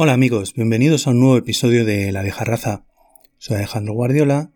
[0.00, 2.84] Hola amigos, bienvenidos a un nuevo episodio de La vieja raza.
[3.38, 4.52] Soy Alejandro Guardiola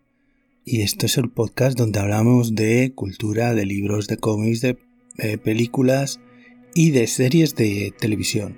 [0.63, 4.77] y este es el podcast donde hablamos de cultura, de libros, de cómics, de
[5.43, 6.21] películas
[6.73, 8.57] y de series de televisión.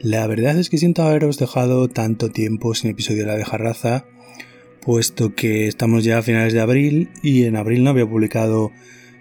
[0.00, 4.04] La verdad es que siento haberos dejado tanto tiempo sin episodio de La vieja raza,
[4.82, 8.72] puesto que estamos ya a finales de abril y en abril no había publicado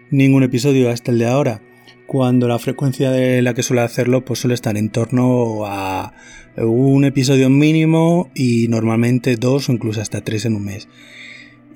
[0.09, 1.61] ningún episodio hasta el de ahora
[2.07, 6.13] cuando la frecuencia de la que suele hacerlo pues suele estar en torno a
[6.57, 10.87] un episodio mínimo y normalmente dos o incluso hasta tres en un mes.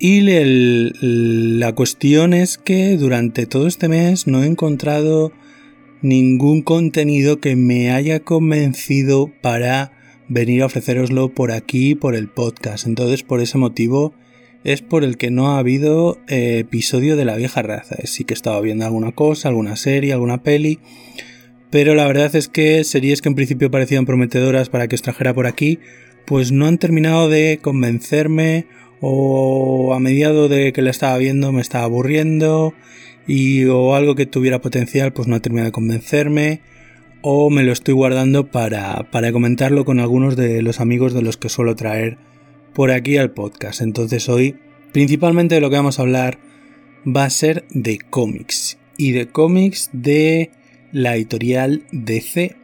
[0.00, 5.32] Y la cuestión es que durante todo este mes no he encontrado
[6.02, 9.92] ningún contenido que me haya convencido para
[10.28, 12.86] venir a ofreceroslo por aquí, por el podcast.
[12.86, 14.14] Entonces, por ese motivo,
[14.64, 17.96] es por el que no ha habido eh, episodio de la vieja raza.
[18.04, 20.80] Sí que estaba viendo alguna cosa, alguna serie, alguna peli,
[21.70, 25.34] pero la verdad es que series que en principio parecían prometedoras para que os trajera
[25.34, 25.78] por aquí,
[26.26, 28.66] pues no han terminado de convencerme
[29.00, 32.74] o a mediado de que la estaba viendo me estaba aburriendo
[33.26, 36.62] y o algo que tuviera potencial pues no ha terminado de convencerme
[37.20, 41.36] o me lo estoy guardando para, para comentarlo con algunos de los amigos de los
[41.36, 42.18] que suelo traer
[42.78, 43.80] por aquí al podcast.
[43.80, 44.54] Entonces hoy
[44.92, 46.38] principalmente de lo que vamos a hablar
[47.04, 50.52] va a ser de cómics y de cómics de
[50.92, 52.54] la editorial DC,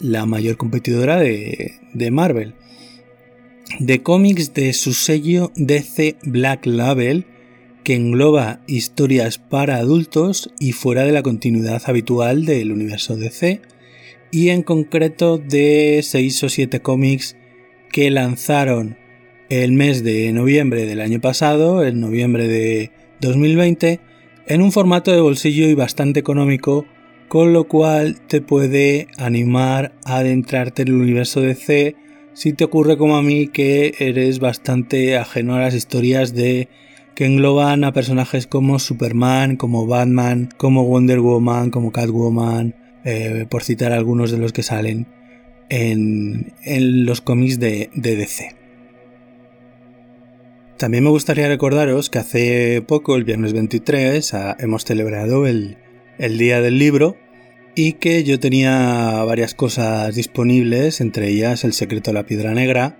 [0.00, 2.54] la mayor competidora de, de Marvel.
[3.78, 7.26] De cómics de su sello DC Black Label,
[7.84, 13.60] que engloba historias para adultos y fuera de la continuidad habitual del universo DC,
[14.30, 17.36] y en concreto de 6 o 7 cómics
[17.92, 18.96] que lanzaron
[19.48, 24.00] el mes de noviembre del año pasado, en noviembre de 2020,
[24.46, 26.86] en un formato de bolsillo y bastante económico,
[27.28, 31.96] con lo cual te puede animar a adentrarte en el universo de C
[32.34, 36.68] si te ocurre como a mí que eres bastante ajeno a las historias de
[37.14, 43.64] que engloban a personajes como Superman, como Batman, como Wonder Woman, como Catwoman, eh, por
[43.64, 45.08] citar algunos de los que salen
[45.68, 46.54] en,
[47.04, 48.57] los cómics de DC.
[50.78, 55.76] También me gustaría recordaros que hace poco, el viernes 23, hemos celebrado el,
[56.18, 57.16] Día del Libro
[57.74, 62.96] y que yo tenía varias cosas disponibles, entre ellas El secreto de la piedra negra,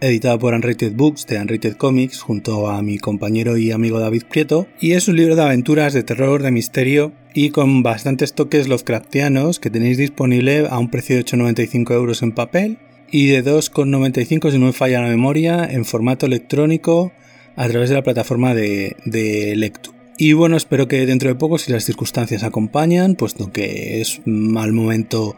[0.00, 4.66] editado por Unrated Books de Unrated Comics junto a mi compañero y amigo David Prieto,
[4.80, 9.60] y es un libro de aventuras, de terror, de misterio y con bastantes toques Lovecraftianos
[9.60, 12.78] que tenéis disponible a un precio de 8,95 euros en papel
[13.10, 17.12] y de 2,95 si no me falla la memoria en formato electrónico
[17.56, 19.92] a través de la plataforma de, de Lectu.
[20.16, 24.72] Y bueno, espero que dentro de poco, si las circunstancias acompañan, puesto que es mal
[24.72, 25.36] momento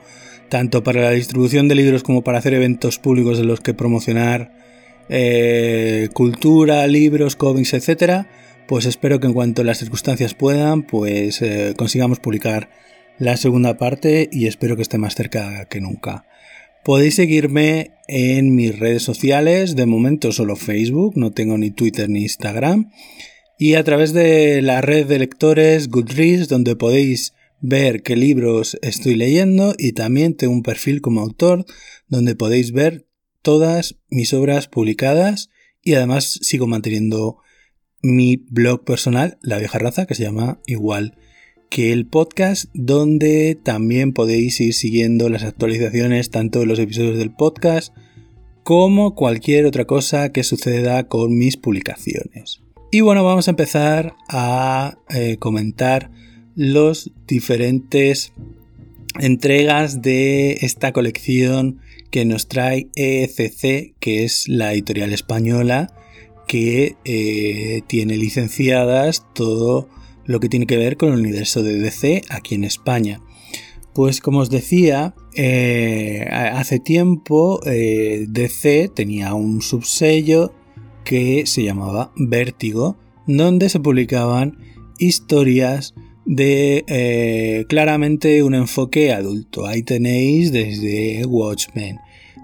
[0.49, 4.53] tanto para la distribución de libros como para hacer eventos públicos de los que promocionar
[5.09, 8.29] eh, cultura, libros, cómics, etcétera,
[8.67, 12.69] pues espero que en cuanto las circunstancias puedan, pues eh, consigamos publicar
[13.19, 16.27] la segunda parte y espero que esté más cerca que nunca.
[16.87, 22.23] Podéis seguirme en mis redes sociales, de momento solo Facebook, no tengo ni Twitter ni
[22.23, 22.93] Instagram,
[23.59, 29.17] y a través de la red de lectores Goodreads, donde podéis ver qué libros estoy
[29.17, 31.67] leyendo y también tengo un perfil como autor
[32.07, 33.09] donde podéis ver
[33.43, 35.51] todas mis obras publicadas
[35.83, 37.39] y además sigo manteniendo
[38.01, 41.19] mi blog personal, La Vieja Raza, que se llama igual
[41.71, 47.31] que el podcast donde también podéis ir siguiendo las actualizaciones tanto de los episodios del
[47.31, 47.95] podcast
[48.63, 52.61] como cualquier otra cosa que suceda con mis publicaciones.
[52.91, 56.11] Y bueno, vamos a empezar a eh, comentar
[56.55, 58.33] los diferentes
[59.19, 61.81] entregas de esta colección
[62.11, 65.93] que nos trae ECC, que es la editorial española
[66.47, 69.89] que eh, tiene licenciadas todo
[70.27, 73.21] lo que tiene que ver con el universo de DC aquí en España.
[73.95, 80.53] Pues como os decía, eh, hace tiempo eh, DC tenía un subsello
[81.05, 84.59] que se llamaba Vértigo, donde se publicaban
[84.99, 85.95] historias
[86.27, 89.67] de eh, claramente un enfoque adulto.
[89.67, 91.99] Ahí tenéis desde Watchmen,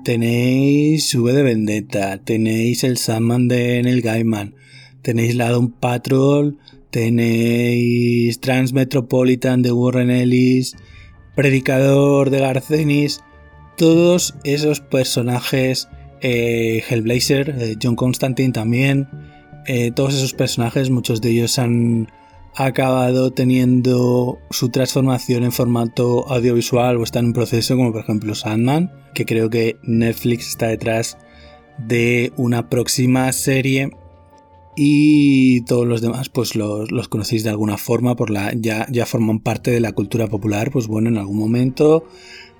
[0.04, 4.54] tenéis V de Vendetta, tenéis el Sandman de Neil Gaiman,
[5.02, 6.58] tenéis la Doom Patrol
[6.92, 10.76] tenéis Transmetropolitan de Warren Ellis,
[11.34, 13.20] Predicador de Garcenis,
[13.76, 15.88] todos esos personajes,
[16.20, 19.08] eh, Hellblazer, eh, John Constantine también,
[19.66, 22.08] eh, todos esos personajes, muchos de ellos han
[22.54, 28.02] ha acabado teniendo su transformación en formato audiovisual o está en un proceso como por
[28.02, 31.16] ejemplo Sandman, que creo que Netflix está detrás
[31.78, 33.90] de una próxima serie
[34.76, 39.40] y todos los demás pues los, conocéis de alguna forma por la ya, ya forman
[39.40, 42.04] parte de la cultura popular pues bueno en algún momento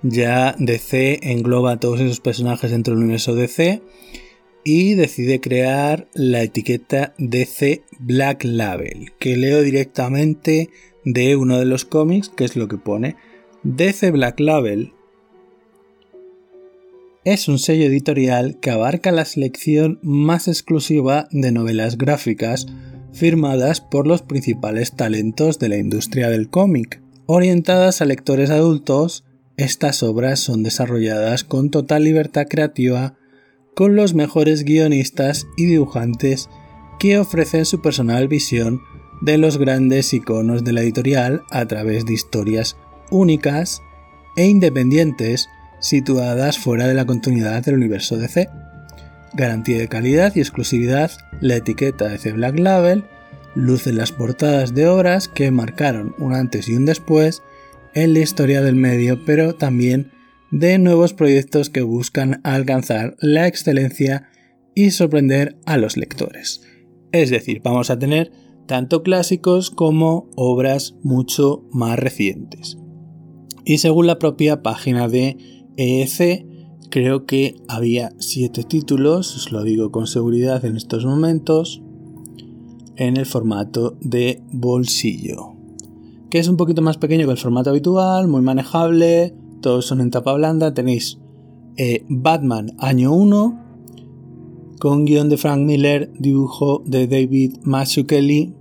[0.02, 3.82] ya DC engloba a todos esos personajes dentro del universo DC
[4.64, 10.70] y decide crear la etiqueta DC Black Label, que leo directamente
[11.04, 13.16] de uno de los cómics, que es lo que pone.
[13.64, 14.92] DC Black Label
[17.24, 22.66] es un sello editorial que abarca la selección más exclusiva de novelas gráficas
[23.12, 27.00] firmadas por los principales talentos de la industria del cómic.
[27.26, 29.24] Orientadas a lectores adultos,
[29.56, 33.14] estas obras son desarrolladas con total libertad creativa
[33.74, 36.48] con los mejores guionistas y dibujantes
[36.98, 38.80] que ofrecen su personal visión
[39.20, 42.76] de los grandes iconos de la editorial a través de historias
[43.10, 43.80] únicas
[44.36, 45.48] e independientes
[45.82, 48.48] situadas fuera de la continuidad del universo DC.
[49.34, 53.04] Garantía de calidad y exclusividad, la etiqueta DC Black Label
[53.54, 57.42] luce en las portadas de obras que marcaron un antes y un después
[57.94, 60.12] en la historia del medio, pero también
[60.50, 64.28] de nuevos proyectos que buscan alcanzar la excelencia
[64.74, 66.62] y sorprender a los lectores.
[67.12, 68.32] Es decir, vamos a tener
[68.66, 72.78] tanto clásicos como obras mucho más recientes.
[73.64, 75.36] Y según la propia página de
[75.76, 76.46] EEC,
[76.90, 81.82] creo que había siete títulos, os lo digo con seguridad en estos momentos,
[82.96, 85.54] en el formato de bolsillo,
[86.30, 90.10] que es un poquito más pequeño que el formato habitual, muy manejable, todos son en
[90.10, 90.74] tapa blanda.
[90.74, 91.18] Tenéis
[91.78, 93.60] eh, Batman año 1,
[94.78, 98.54] con guion de Frank Miller, dibujo de David Mazzucchelli.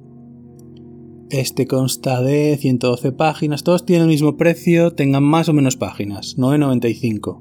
[1.32, 6.36] Este consta de 112 páginas, todos tienen el mismo precio, tengan más o menos páginas,
[6.38, 7.40] 9.95.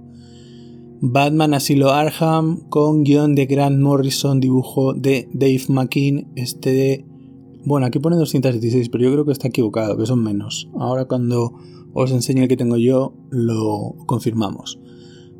[1.00, 6.30] Batman Asilo Arkham con guion de Grant Morrison, dibujo de Dave McKean.
[6.36, 7.04] Este de.
[7.64, 10.68] Bueno, aquí pone 216, pero yo creo que está equivocado, que son menos.
[10.78, 11.54] Ahora cuando
[11.92, 14.78] os enseño el que tengo yo, lo confirmamos.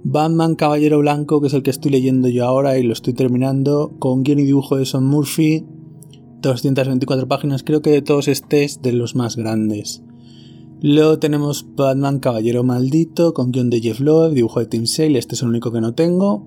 [0.02, 3.92] Batman Caballero Blanco, que es el que estoy leyendo yo ahora y lo estoy terminando,
[4.00, 5.64] con guion y dibujo de Son Murphy,
[6.40, 10.02] 224 páginas, creo que de todos estés de los más grandes.
[10.82, 15.34] Luego tenemos Batman Caballero Maldito, con guion de Jeff Loeb, dibujo de Tim Sale, este
[15.34, 16.46] es el único que no tengo.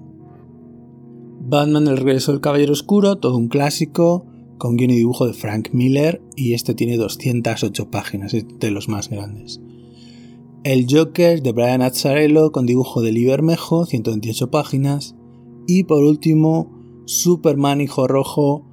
[1.45, 4.25] Batman El regreso del Caballero Oscuro, todo un clásico,
[4.57, 8.89] con guion y dibujo de Frank Miller, y este tiene 208 páginas, es de los
[8.89, 9.61] más grandes.
[10.63, 15.13] El Joker de Brian Azzarello con dibujo de Lee 128 páginas.
[15.67, 16.71] Y por último,
[17.05, 18.65] Superman Hijo Rojo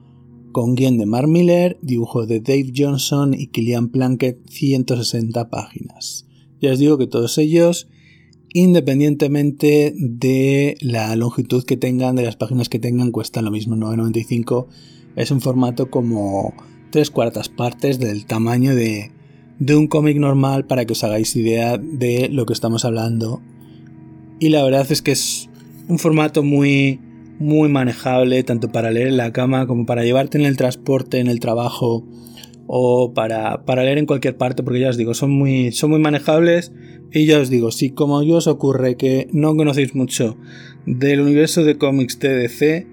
[0.52, 6.26] con guion de Mark Miller, dibujo de Dave Johnson y Killian Plunkett, 160 páginas.
[6.60, 7.88] Ya os digo que todos ellos,
[8.52, 14.66] independientemente de la longitud que tengan, de las páginas que tengan, cuestan lo mismo, 9,95.
[15.16, 16.54] Es un formato como
[16.90, 19.12] tres cuartas partes del tamaño de,
[19.58, 23.40] de un cómic normal para que os hagáis idea de lo que estamos hablando.
[24.38, 25.48] Y la verdad es que es
[25.88, 27.00] un formato muy,
[27.40, 31.26] muy manejable, tanto para leer en la cama como para llevarte en el transporte, en
[31.26, 32.06] el trabajo
[32.68, 35.98] o para, para leer en cualquier parte, porque ya os digo, son muy, son muy
[35.98, 36.72] manejables.
[37.12, 40.36] Y ya os digo, si como yo os ocurre que no conocéis mucho
[40.86, 42.86] del universo de cómics TDC,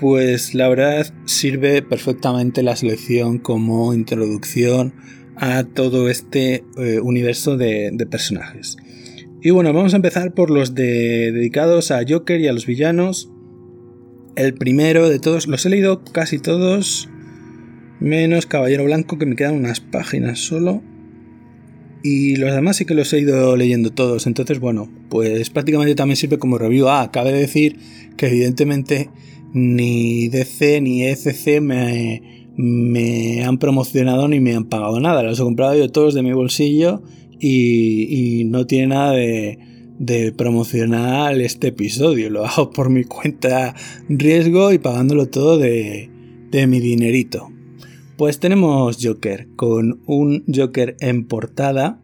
[0.00, 4.94] pues la verdad sirve perfectamente la selección como introducción
[5.36, 8.76] a todo este eh, universo de, personajes.
[9.42, 13.29] Y bueno, vamos a empezar por los dedicados a Joker y a los villanos.
[14.36, 17.08] El primero de todos, los he leído casi todos,
[17.98, 20.82] menos Caballero Blanco, que me quedan unas páginas solo.
[22.02, 24.26] Y los demás sí que los he ido leyendo todos.
[24.26, 26.88] Entonces, bueno, pues prácticamente también sirve como review.
[26.88, 27.76] Ah, cabe decir
[28.16, 29.10] que evidentemente
[29.52, 35.22] ni DC ni ECC me, me han promocionado ni me han pagado nada.
[35.22, 37.02] Los he comprado yo todos de mi bolsillo
[37.40, 39.58] y, no tiene nada de,
[40.00, 42.28] de, promocionar este episodio.
[42.28, 43.76] Lo hago por mi cuenta
[44.08, 46.10] riesgo y pagándolo todo de,
[46.50, 47.50] de mi dinerito.
[48.16, 52.02] Pues tenemos Joker con un Joker en portada.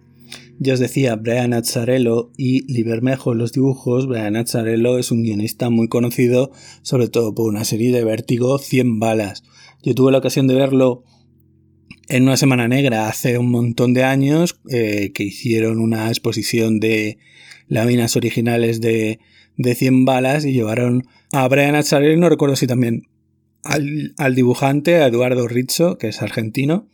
[0.58, 4.06] Ya os decía, Brian Azzarello y Libermejo en los dibujos.
[4.06, 9.00] Brian Azzarello es un guionista muy conocido, sobre todo por una serie de Vértigo 100
[9.00, 9.42] balas
[9.86, 11.04] yo tuve la ocasión de verlo
[12.08, 17.18] en una Semana Negra hace un montón de años, eh, que hicieron una exposición de
[17.68, 19.18] láminas originales de,
[19.56, 23.08] de 100 balas y llevaron a Brian Azzarello, no recuerdo si también
[23.64, 26.88] al, dibujante, a Eduardo Rizzo, que es argentino,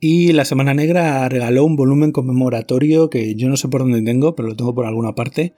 [0.00, 4.34] Y la Semana Negra regaló un volumen conmemoratorio que yo no sé por dónde tengo,
[4.34, 5.54] pero lo tengo por alguna parte,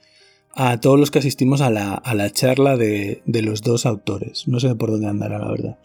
[0.53, 4.47] a todos los que asistimos a la, charla de, de, los dos autores.
[4.47, 5.79] No sé por dónde andará, la verdad.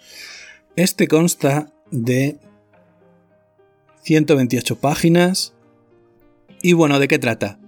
[0.76, 2.38] Este consta de
[4.08, 5.52] 128 páginas.
[6.62, 7.60] Y bueno, ¿de qué trata?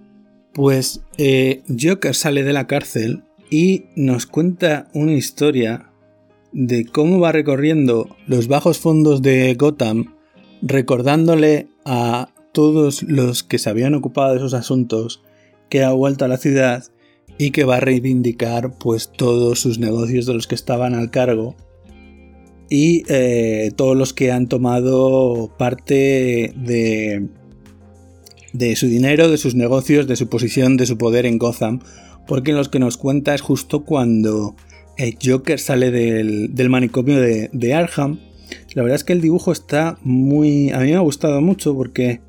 [0.53, 5.91] Pues eh, Joker sale de la cárcel y nos cuenta una historia
[6.51, 10.15] de cómo va recorriendo los bajos fondos de Gotham,
[10.63, 15.21] recordándole a todos los que se habían ocupado de esos asuntos
[15.69, 16.85] que ha vuelto a la ciudad
[17.37, 21.55] y que va a reivindicar pues todos sus negocios de los que estaban al cargo
[22.71, 27.27] y eh, todos los que han tomado parte de
[28.53, 31.79] de su dinero, de sus negocios, de su posición, de su poder en Gotham,
[32.27, 34.55] porque en los que nos cuenta es justo cuando
[34.97, 38.19] el Joker sale del, manicomio de, Arkham.
[38.73, 40.71] La verdad es que el dibujo está muy...
[40.71, 42.21] A mí me ha gustado mucho porque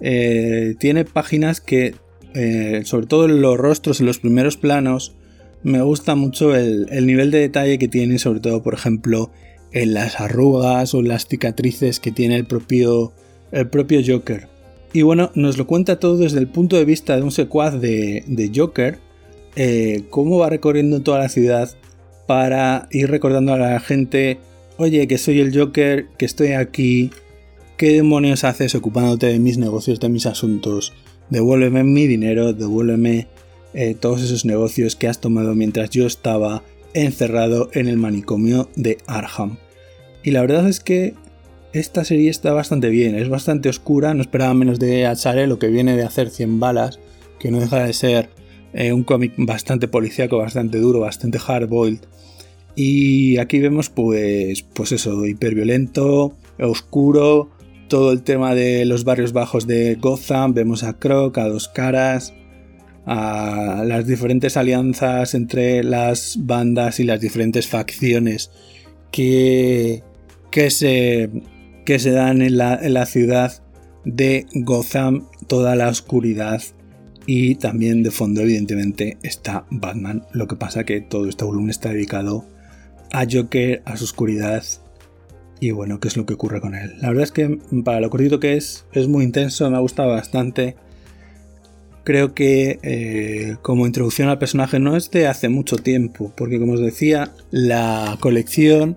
[0.00, 1.94] eh, tiene páginas que,
[2.34, 5.14] eh, sobre todo en los rostros, en los primeros planos,
[5.62, 9.30] me gusta mucho el, el nivel de detalle que tiene, sobre todo, por ejemplo,
[9.76, 13.12] en las arrugas o en las cicatrices que tiene el propio,
[13.52, 14.48] el propio Joker.
[14.94, 18.50] Y bueno, nos lo cuenta todo desde el punto de vista de un secuaz de,
[18.54, 18.98] Joker,
[19.54, 21.68] eh, cómo va recorriendo toda la ciudad
[22.26, 24.38] para ir recordando a la gente,
[24.78, 27.10] oye, que soy el Joker, que estoy aquí,
[27.76, 30.94] ¿qué demonios haces ocupándote de mis negocios, de mis asuntos?
[31.28, 33.28] Devuélveme mi dinero, devuélveme
[33.74, 36.62] eh, todos esos negocios que has tomado mientras yo estaba
[36.94, 39.58] encerrado en el manicomio de Arham.
[40.26, 41.14] Y la verdad es que
[41.72, 45.68] esta serie está bastante bien, es bastante oscura, no esperaba menos de Achare, lo que
[45.68, 46.98] viene de hacer 100 balas,
[47.38, 48.28] que no deja de ser
[48.72, 52.00] eh, un cómic bastante policíaco, bastante duro, bastante hard-boiled.
[52.74, 57.52] Y aquí vemos pues, pues eso, hiperviolento, oscuro,
[57.86, 62.34] todo el tema de los barrios bajos de Gotham, vemos a Croc, a Dos Caras,
[63.04, 68.50] a las diferentes alianzas entre las bandas y las diferentes facciones
[69.12, 70.02] que,
[70.56, 71.28] que se
[71.84, 73.62] que se dan en la, ciudad
[74.06, 76.62] de Gotham, toda la oscuridad
[77.26, 80.24] y también de fondo evidentemente está Batman.
[80.32, 82.46] Lo que pasa que todo este volumen está dedicado
[83.12, 84.64] a Joker, a su oscuridad
[85.60, 86.94] y bueno, qué es lo que ocurre con él.
[87.02, 90.08] La verdad es que para lo cortito que es, es muy intenso, me ha gustado
[90.08, 90.74] bastante.
[92.02, 96.72] Creo que eh, como introducción al personaje no es de hace mucho tiempo, porque como
[96.72, 98.96] os decía, la colección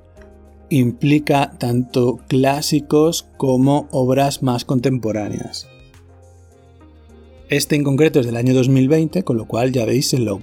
[0.69, 5.67] implica tanto clásicos como obras más contemporáneas.
[7.49, 10.39] Este en concreto es del año 2020, con lo cual ya veis lo,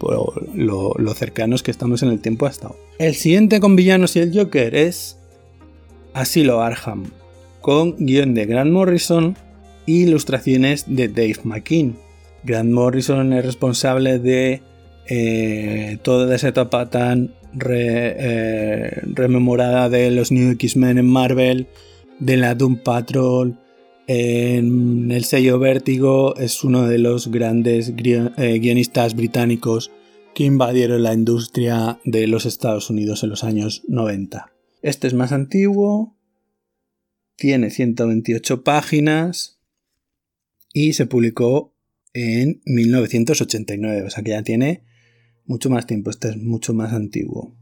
[0.54, 2.80] lo, cercanos que estamos en el tiempo hasta ahora.
[2.99, 5.16] El siguiente con villanos y el Joker es
[6.14, 7.04] Asilo Arham,
[7.61, 9.37] con guion de Grant Morrison
[9.87, 11.97] e ilustraciones de Dave McKean.
[12.42, 14.62] Grant Morrison es responsable de
[15.09, 21.67] eh, toda esa etapa tan eh, rememorada de los New X-Men en Marvel,
[22.19, 23.59] de la Doom Patrol,
[24.07, 29.91] en el sello Vértigo, es uno de los grandes eh, guionistas británicos
[30.35, 34.53] que invadieron la industria de los Estados Unidos en los años 90.
[34.83, 36.17] Este es más antiguo,
[37.37, 39.59] tiene 128 páginas
[40.73, 41.75] y se publicó
[42.12, 44.85] en 1989, o sea que ya tiene
[45.47, 47.55] mucho más tiempo, este es mucho más antiguo.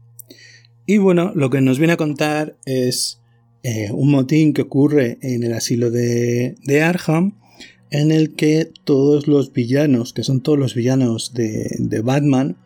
[0.85, 3.21] Y bueno, lo que nos viene a contar es
[3.63, 6.81] eh, un motín que ocurre en el asilo de, de,
[7.89, 12.57] en el que todos los villanos, que son todos los villanos de, Batman,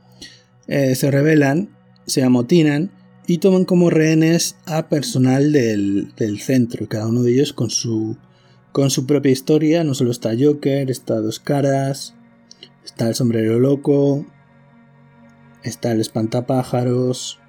[0.67, 1.69] eh, se rebelan,
[2.05, 2.91] se amotinan
[3.27, 8.17] y toman como rehenes a personal del, del, centro, cada uno de ellos con su,
[8.71, 9.83] con su propia historia.
[9.83, 12.15] No solo está Joker, está Dos Caras,
[12.83, 14.25] está el Sombrero Loco,
[15.63, 17.39] está el espantapájaros.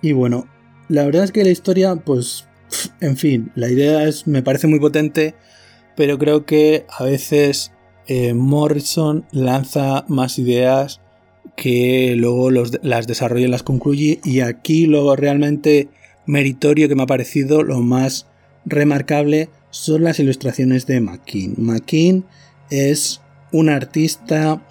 [0.00, 0.46] Y bueno,
[0.88, 2.46] la verdad es que la historia, pues,
[3.00, 5.34] en fin, la idea es, me parece muy potente,
[5.96, 7.72] pero creo que a veces
[8.06, 11.00] eh, Morrison lanza más ideas
[11.56, 14.20] que luego las desarrolla y las concluye.
[14.24, 15.88] Y aquí lo realmente
[16.26, 18.26] meritorio que me ha parecido, lo más
[18.64, 21.54] remarcable, son las ilustraciones de McKean.
[21.58, 22.24] McKean
[22.70, 23.20] es
[23.52, 24.62] un artista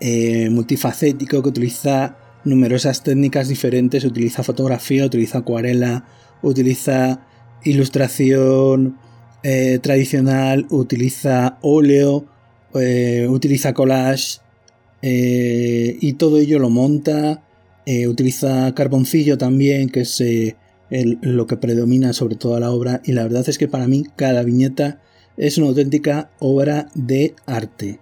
[0.00, 6.04] eh, multifacético que utiliza numerosas técnicas diferentes, utiliza fotografía, utiliza acuarela,
[6.42, 7.26] utiliza
[7.64, 8.98] ilustración
[9.42, 12.26] eh, tradicional, utiliza óleo,
[12.74, 14.40] eh, utiliza collage
[15.06, 17.42] y todo ello lo monta,
[18.08, 20.22] utiliza carboncillo también, que es
[20.90, 24.42] lo que predomina sobre toda la obra y la verdad es que para mí cada
[24.44, 25.02] viñeta
[25.36, 28.00] es una auténtica obra de arte.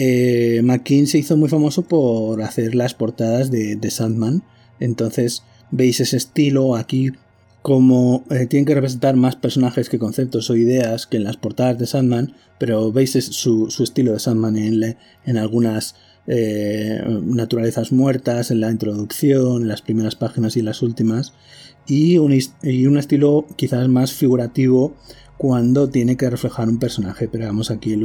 [0.00, 0.62] Eh,
[1.06, 4.44] se hizo muy famoso por hacer las portadas de, Sandman,
[4.78, 7.10] entonces veis ese estilo aquí
[7.62, 11.78] como eh, tienen que representar más personajes que conceptos o ideas que en las portadas
[11.78, 15.96] de Sandman, pero veis su, estilo de Sandman en, en algunas
[16.28, 21.32] eh, naturalezas muertas, en la introducción, en las primeras páginas y las últimas,
[21.88, 24.94] y un, estilo quizás más figurativo
[25.38, 27.96] cuando tiene que reflejar un personaje, pero vamos aquí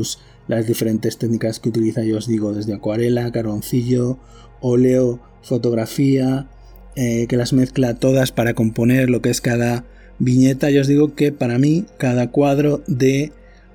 [0.48, 4.18] las diferentes técnicas que utiliza, yo os digo, desde acuarela, carboncillo,
[4.62, 6.48] óleo, fotografía,
[6.96, 9.86] eh, que las mezcla todas para componer lo que es cada
[10.20, 10.70] viñeta.
[10.70, 13.32] Yo os digo que para mí cada cuadro de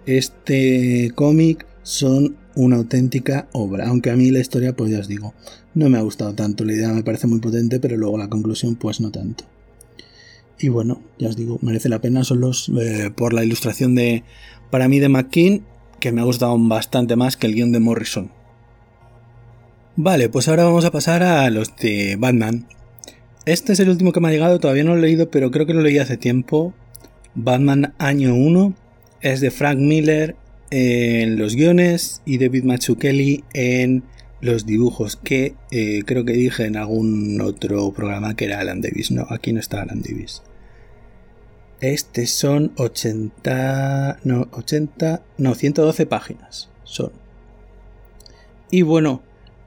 [0.06, 5.34] este cómic son una auténtica obra, aunque a mí la historia, pues ya os digo,
[5.74, 8.74] no me ha gustado tanto, la idea me parece muy potente, pero luego la conclusión
[8.74, 9.44] pues no tanto.
[10.58, 14.24] Y bueno, ya os digo, merece la pena solo eh, por la ilustración de,
[14.70, 15.62] para mí, de McKean,
[16.00, 18.30] que me ha gustado bastante más que el guion de Morrison.
[19.96, 22.66] Vale, pues ahora vamos a pasar a los de Batman.
[23.46, 25.66] Este es el último que me ha llegado, todavía no lo he leído, pero creo
[25.66, 26.72] que lo leí hace tiempo.
[27.34, 28.74] Batman Año 1.
[29.20, 30.36] Es de Frank Miller
[30.70, 34.04] en los guiones y David Mazzucchelli en
[34.40, 39.10] los dibujos, que eh, creo que dije en algún otro programa que era Alan Davis.
[39.10, 40.42] No, aquí no está Alan Davis.
[41.80, 44.20] Este son 80...
[44.24, 45.22] No, 80...
[45.38, 47.12] No, 112 páginas son.
[48.70, 49.22] Y bueno,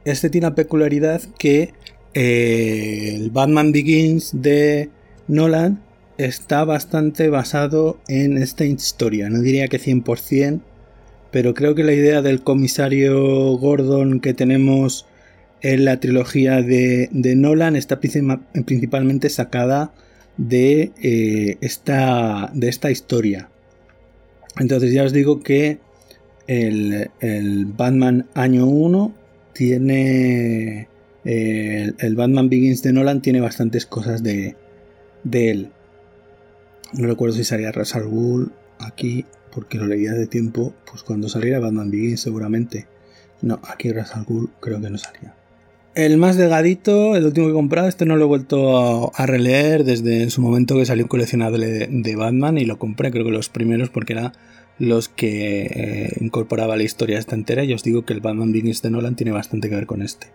[0.06, 1.74] este tiene la peculiaridad que
[2.14, 4.90] el Batman Begins de
[5.28, 5.82] Nolan
[6.18, 9.30] está bastante basado en esta historia.
[9.30, 10.62] No diría que 100%,
[11.32, 15.06] pero creo que la idea del comisario Gordon que tenemos
[15.62, 19.94] en la trilogía de, Nolan está principalmente sacada
[20.38, 23.50] de, eh, esta, de esta historia.
[24.60, 25.80] Entonces ya os digo que
[26.48, 29.14] el, el Batman año 1
[29.54, 30.88] tiene
[31.24, 34.56] el, Batman Begins de Nolan tiene bastantes cosas de,
[35.32, 35.72] él.
[36.94, 38.10] No recuerdo si salía Ras al
[38.80, 42.88] aquí, porque lo leía de tiempo, pues cuando saliera Batman Begins seguramente.
[43.42, 44.26] No, aquí Ras al
[44.60, 45.36] creo que no salía.
[45.94, 49.84] El más delgadito, el último que he comprado, este no lo he vuelto a, releer
[49.84, 53.32] desde en su momento que salió un coleccionable de, Batman y lo compré, creo que
[53.32, 54.32] los primeros porque era
[54.80, 58.82] los que eh, incorporaba la historia esta entera y os digo que el Batman Begins
[58.82, 60.28] de Nolan tiene bastante que ver con este.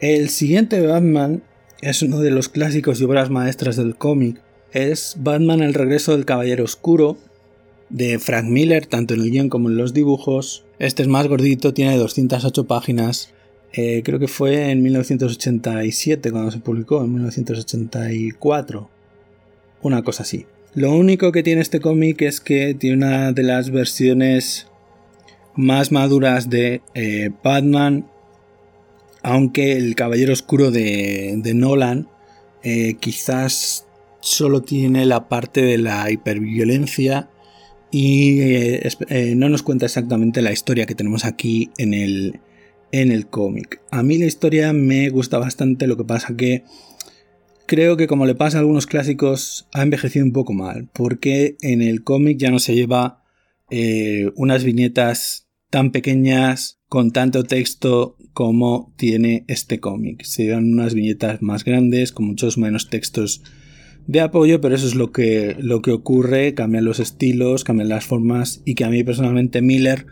[0.00, 1.42] El siguiente Batman
[1.82, 4.40] es uno de los clásicos y obras maestras del cómic.
[4.72, 7.18] Es Batman el regreso del Caballero Oscuro
[7.90, 10.64] de Frank Miller, tanto en el guion como en los dibujos.
[10.78, 13.33] Este es más gordito, tiene 208 páginas.
[13.76, 18.88] Eh, creo que fue en 1987 cuando se publicó, en 1984.
[19.82, 20.46] Una cosa así.
[20.74, 24.68] Lo único que tiene este cómic es que tiene una de las versiones
[25.56, 28.06] más maduras de eh, Batman
[29.22, 32.08] aunque el Caballero Oscuro de, Nolan
[32.62, 33.86] eh, quizás
[34.20, 37.30] solo tiene la parte de la hiperviolencia
[37.90, 38.40] y
[39.36, 42.40] no nos cuenta exactamente la historia que tenemos aquí en el,
[43.00, 43.80] en el cómic.
[43.90, 46.62] A mí la historia me gusta bastante, lo que pasa que
[47.66, 51.82] creo que como le pasa a algunos clásicos ha envejecido un poco mal, porque en
[51.82, 53.24] el cómic ya no se lleva
[54.36, 60.22] unas viñetas tan pequeñas con tanto texto como tiene este cómic.
[60.22, 63.42] Se dan unas viñetas más grandes, con muchos menos textos
[64.06, 68.04] de apoyo, pero eso es lo que, lo que ocurre, cambian los estilos, cambian las
[68.04, 70.06] formas y que a mí personalmente Miller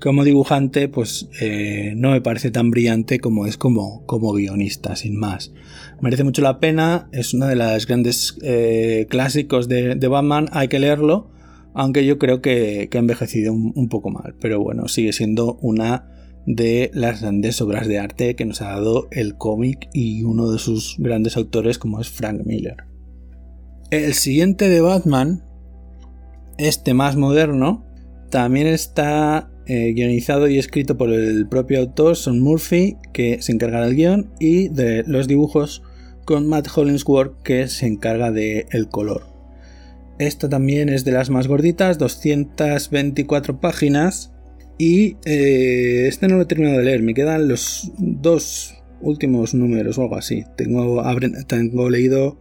[0.00, 5.18] como dibujante pues eh, no me parece tan brillante como es como, como guionista, sin
[5.18, 5.52] más.
[6.00, 10.78] Merece mucho la pena, es una de las grandes eh, clásicos de, Batman, hay que
[10.78, 11.30] leerlo,
[11.74, 16.10] aunque yo creo que, ha envejecido un poco mal, pero bueno, sigue siendo una
[16.46, 20.58] de las grandes obras de arte que nos ha dado el cómic y uno de
[20.58, 22.84] sus grandes autores como es Frank Miller.
[23.90, 25.44] El siguiente de Batman,
[26.58, 27.84] este más moderno,
[28.30, 33.84] también está eh, guionizado y escrito por el propio autor, Son Murphy, que se encarga
[33.84, 35.82] del guion, y de los dibujos
[36.24, 39.26] con Matt Hollingsworth, que se encarga del el color.
[40.18, 44.32] Esta también es de las más gorditas, 224 páginas,
[44.78, 49.98] y eh, este no lo he terminado de leer, me quedan los dos últimos números
[49.98, 50.44] o algo así.
[50.56, 51.02] Tengo,
[51.46, 52.38] tengo leído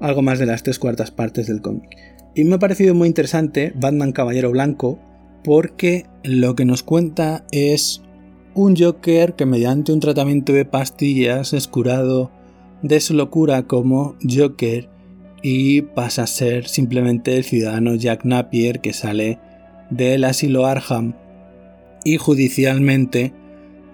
[0.00, 1.90] algo más de las tres cuartas partes del cómic.
[2.34, 4.98] Y me ha parecido muy interesante Batman Caballero Blanco
[5.46, 8.02] porque lo que nos cuenta es
[8.54, 12.32] un Joker que mediante un tratamiento de pastillas es curado
[12.82, 14.88] de su locura como Joker
[15.44, 19.38] y pasa a ser simplemente el ciudadano Jack Napier que sale
[19.88, 21.14] del asilo Arham
[22.04, 23.32] y judicialmente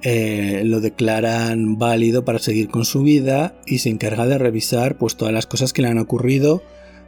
[0.01, 5.17] eh, lo declaran válido para seguir con su vida y se encarga de revisar pues
[5.17, 6.63] todas las cosas que le han ocurrido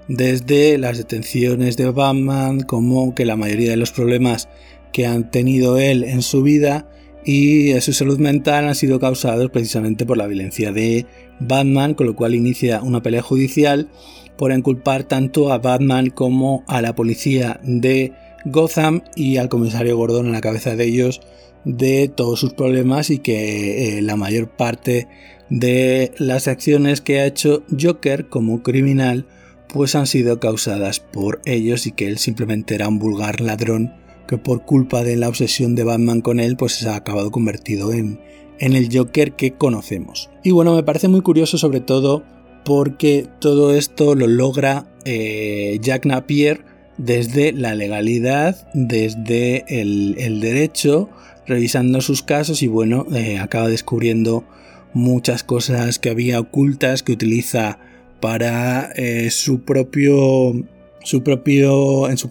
[0.09, 4.49] desde las detenciones de Batman como que la mayoría de los problemas
[4.93, 6.89] que han tenido él en su vida
[7.25, 11.07] y su salud mental han sido causados precisamente por la violencia de
[11.41, 13.89] Batman, con lo cual inicia una pelea judicial
[14.37, 18.13] por inculpar tanto a Batman como a la policía de
[18.45, 21.23] Gotham y al comisario Gordon en la cabeza de ellos
[21.65, 25.09] de todos sus problemas y que eh, la mayor parte
[25.49, 29.27] de las acciones que ha hecho Joker como criminal
[29.75, 33.93] pues han sido causadas por ellos y que él simplemente era un vulgar ladrón
[34.29, 37.93] que por culpa de la obsesión de Batman con él pues se ha acabado convertido
[37.93, 38.21] en,
[38.61, 40.31] en el Joker que conocemos.
[40.45, 42.23] Y bueno, me parece muy curioso sobre todo
[42.65, 46.65] porque todo esto lo logra eh, Jack Napier
[46.97, 51.11] desde la legalidad, desde el, derecho,
[51.49, 54.45] revisando sus casos y bueno, eh, acaba descubriendo
[54.93, 57.81] muchas cosas que había ocultas que utiliza
[58.25, 60.55] para eh, su propio
[61.03, 62.31] su propio en su,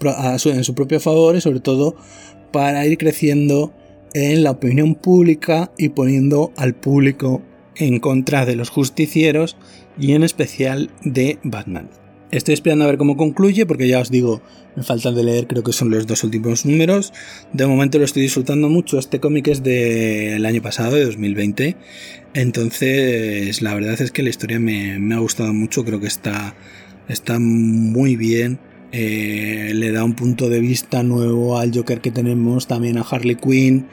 [0.49, 1.95] en su propio favor y sobre todo
[2.51, 3.71] para ir creciendo
[4.15, 7.43] en la opinión pública y poniendo al público
[7.75, 9.56] en contra de los justicieros
[9.95, 11.91] y en especial de Batman.
[12.34, 14.41] Estoy esperando a ver cómo concluye porque ya os digo,
[14.76, 17.13] me faltan de leer creo que son los dos últimos números.
[17.54, 18.98] De momento lo estoy disfrutando mucho.
[18.98, 21.76] Este cómic es del año pasado, de 2020.
[22.34, 25.86] Entonces la verdad es que la historia me, ha gustado mucho.
[25.86, 26.56] Creo que está,
[27.08, 28.58] está muy bien.
[28.91, 33.36] Eh, le da un punto de vista nuevo al Joker que tenemos, también a Harley
[33.36, 33.86] Quinn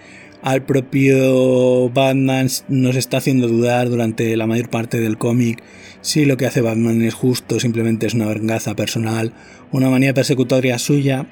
[0.42, 5.62] al propio Batman nos está haciendo dudar durante la mayor parte del cómic
[6.03, 9.33] si lo que hace Batman es justo, simplemente es una venganza personal,
[9.70, 11.26] una manía persecutoria suya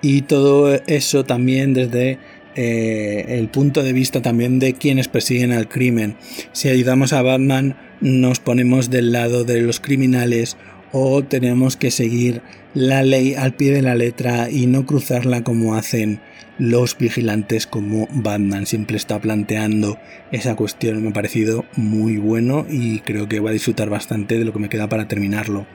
[0.00, 2.18] y todo eso también desde
[2.54, 6.16] eh, el punto de vista también de quienes persiguen al crimen.
[6.52, 10.56] Si ayudamos a Batman nos ponemos del lado de los criminales
[10.92, 12.42] o tenemos que seguir
[12.74, 16.20] la ley al pie de la letra y no cruzarla como hacen
[16.62, 19.98] los vigilantes como Batman siempre está planteando
[20.30, 24.44] esa cuestión me ha parecido muy bueno y creo que voy a disfrutar bastante de
[24.44, 25.66] lo que me queda para terminarlo.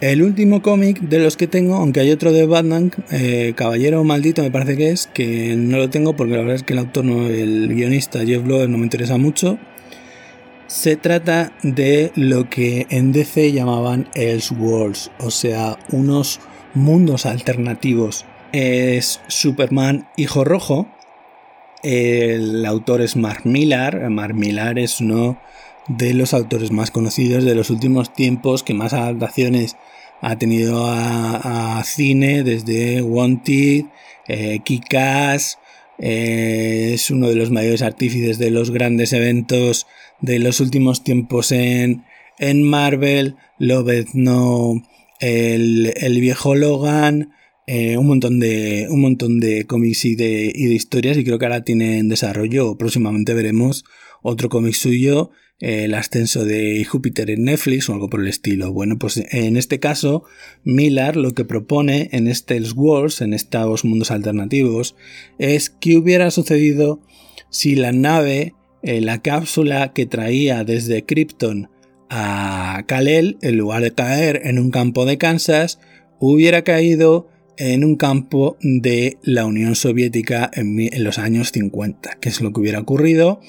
[0.00, 4.42] El último cómic de los que tengo, aunque hay otro de Batman, eh, Caballero Maldito
[4.42, 7.04] me parece que es, que no lo tengo porque la verdad es que el autor,
[7.04, 9.58] no, el guionista Jeff Loeb no me interesa mucho.
[10.66, 16.40] Se trata de lo que en DC llamaban Elseworlds, o sea, unos
[16.74, 20.88] mundos alternativos es Superman Hijo Rojo.
[21.82, 24.08] El autor es Mark Millar.
[24.10, 25.38] Mark Millar es uno
[25.88, 29.76] de los autores más conocidos de los últimos tiempos que más adaptaciones
[30.20, 33.84] ha tenido a, cine desde Wanted,
[34.26, 34.60] eh,
[36.00, 39.86] eh, es uno de los mayores artífices de los grandes eventos
[40.20, 42.04] de los últimos tiempos en,
[42.38, 44.82] en Marvel, Lobez No,
[45.20, 47.32] el, el viejo Logan,
[47.70, 51.38] eh, un montón de un montón de cómics y de, y de, historias y creo
[51.38, 53.84] que ahora tiene en desarrollo próximamente veremos
[54.22, 55.28] otro cómic suyo
[55.58, 58.72] el ascenso de Júpiter en Netflix o algo por el estilo.
[58.72, 60.24] Bueno pues en este caso
[60.64, 64.96] Miller lo que propone en este Wars en estos mundos alternativos
[65.38, 67.02] es que hubiera sucedido
[67.50, 71.68] si la nave eh, la cápsula que traía desde Krypton
[72.08, 75.78] a Kal-El en lugar de caer en un campo de Kansas
[76.18, 77.28] hubiera caído
[77.58, 82.60] en un campo de la Unión Soviética en, los años 50, que es lo que
[82.60, 83.40] hubiera ocurrido,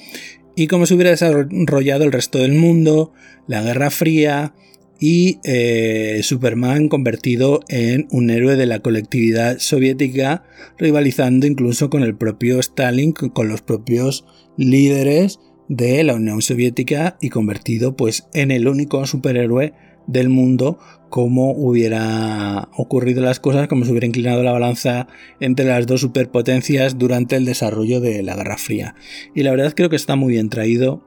[0.56, 3.12] y cómo se hubiera desarrollado el resto del mundo,
[3.46, 4.54] la Guerra Fría
[4.98, 10.44] y eh, Superman convertido en un héroe de la colectividad soviética,
[10.76, 14.26] rivalizando incluso con el propio Stalin, con los propios
[14.58, 19.72] líderes de la Unión Soviética y convertido pues en el único superhéroe
[20.06, 20.78] del mundo
[21.10, 25.08] cómo hubiera ocurrido las cosas, cómo se hubiera inclinado la balanza
[25.40, 28.94] entre las dos superpotencias durante el desarrollo de la Guerra Fría.
[29.34, 31.04] Y la verdad creo que está muy bien traído,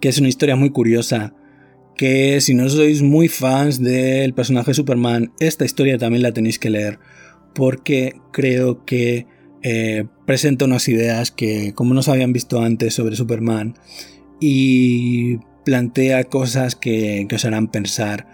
[0.00, 1.34] que es una historia muy curiosa,
[1.96, 6.70] que si no sois muy fans del personaje Superman, esta historia también la tenéis que
[6.70, 6.98] leer,
[7.54, 9.26] porque creo que
[9.62, 13.74] eh, presenta unas ideas que como no se habían visto antes sobre Superman
[14.40, 18.26] y plantea cosas que, que os harán pensar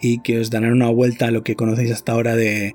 [0.00, 2.74] y que os darán una vuelta a lo que conocéis hasta ahora de,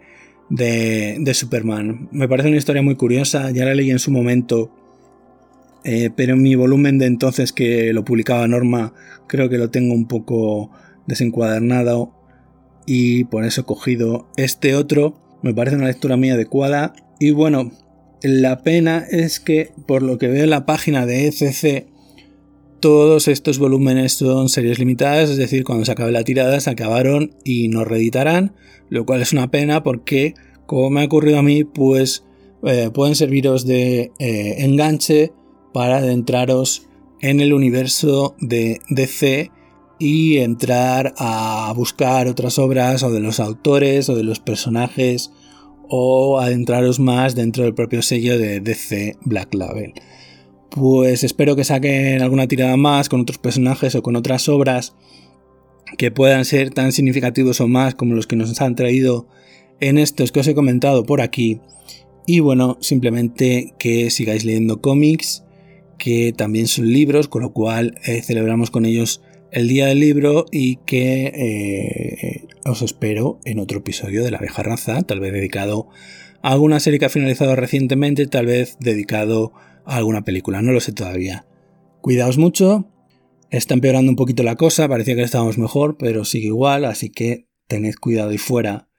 [0.50, 2.10] de, Superman.
[2.12, 4.72] Me parece una historia muy curiosa, ya la leí en su momento,
[5.84, 8.94] eh, pero en mi volumen de entonces que lo publicaba Norma
[9.28, 10.72] creo que lo tengo un poco
[11.06, 12.14] desencuadernado
[12.86, 15.22] y por eso he cogido este otro.
[15.42, 16.94] Me parece una lectura muy adecuada.
[17.20, 17.72] Y bueno,
[18.22, 21.88] la pena es que por lo que veo en la página de ECC,
[22.80, 27.36] todos estos volúmenes son series limitadas, es decir, cuando se acabe la tirada se acabaron
[27.44, 28.56] y no reeditarán,
[28.90, 30.34] lo cual es una pena porque,
[30.66, 32.24] como me ha ocurrido a mí, pues
[32.64, 35.32] eh, pueden serviros de eh, enganche
[35.74, 36.88] para adentraros
[37.22, 39.52] en el universo de DC
[40.00, 45.32] y entrar a buscar otras obras o de los autores o de los personajes
[45.90, 49.94] o adentraros más dentro del propio sello de DC Black Label.
[50.70, 54.96] Pues espero que saquen alguna tirada más con otros personajes o con otras obras
[55.98, 59.28] que puedan ser tan significativos o más como los que nos han traído
[59.80, 61.62] en estos que os he comentado por aquí.
[62.28, 65.44] Y bueno, simplemente que sigáis leyendo cómics,
[65.98, 70.46] que también son libros, con lo cual eh, celebramos con ellos el día del libro
[70.52, 75.88] y que eh, os espero en otro episodio de La vieja raza, tal vez dedicado
[76.42, 79.54] a alguna serie que ha finalizado recientemente, tal vez dedicado
[79.98, 81.46] alguna película, no lo sé todavía.
[82.02, 82.92] Cuidaos mucho,
[83.50, 87.48] está empeorando un poquito la cosa, parecía que estábamos mejor, pero sigue igual, así que
[87.68, 88.90] tened cuidado y fuera,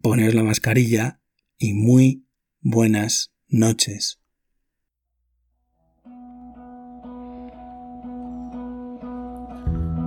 [0.00, 1.20] poneos la mascarilla
[1.58, 2.26] y muy
[2.60, 4.22] buenas noches.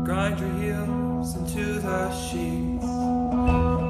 [0.05, 2.85] grind your heels into the sheets,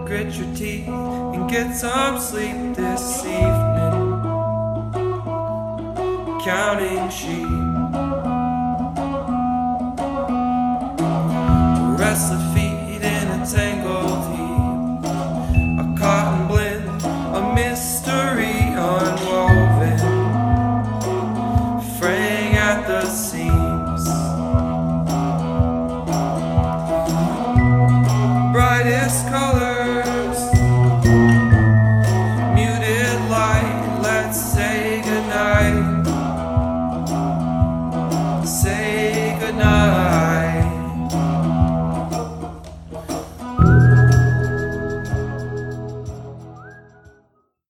[0.08, 3.74] grit your teeth, and get some sleep this evening.
[6.45, 7.64] Counting sheep.